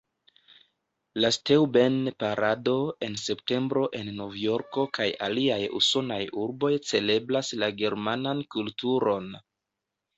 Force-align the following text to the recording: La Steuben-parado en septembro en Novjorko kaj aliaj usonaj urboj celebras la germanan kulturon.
La 1.25 1.29
Steuben-parado 1.35 2.73
en 3.09 3.13
septembro 3.25 3.85
en 4.01 4.11
Novjorko 4.23 4.87
kaj 5.01 5.09
aliaj 5.29 5.61
usonaj 5.83 6.21
urboj 6.47 6.75
celebras 6.93 7.57
la 7.63 7.75
germanan 7.87 8.47
kulturon. 8.59 9.35